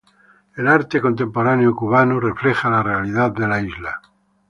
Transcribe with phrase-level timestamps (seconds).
[0.55, 4.01] El el arte contemporaneo Cubano refleja la realidad de la isla.